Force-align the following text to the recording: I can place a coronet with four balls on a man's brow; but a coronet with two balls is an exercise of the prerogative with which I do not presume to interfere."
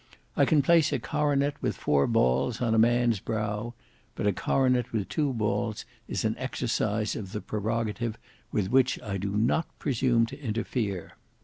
I 0.35 0.45
can 0.45 0.63
place 0.63 0.91
a 0.91 0.97
coronet 0.97 1.57
with 1.61 1.77
four 1.77 2.07
balls 2.07 2.59
on 2.59 2.73
a 2.73 2.79
man's 2.79 3.19
brow; 3.19 3.75
but 4.15 4.25
a 4.25 4.33
coronet 4.33 4.91
with 4.91 5.07
two 5.09 5.31
balls 5.31 5.85
is 6.07 6.25
an 6.25 6.35
exercise 6.39 7.15
of 7.15 7.33
the 7.33 7.39
prerogative 7.39 8.17
with 8.51 8.71
which 8.71 8.99
I 9.03 9.17
do 9.17 9.37
not 9.37 9.67
presume 9.77 10.25
to 10.25 10.41
interfere." 10.43 11.17